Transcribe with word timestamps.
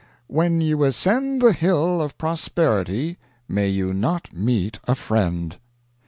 "When 0.25 0.61
you 0.61 0.83
ascend 0.83 1.43
the 1.43 1.53
hill 1.53 2.01
of 2.01 2.17
prosperity 2.17 3.19
may 3.47 3.69
you 3.69 3.93
not 3.93 4.33
meet 4.33 4.79
a 4.87 4.95
friend." 4.95 5.57